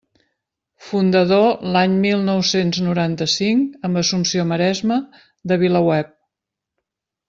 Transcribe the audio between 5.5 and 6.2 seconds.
de VilaWeb.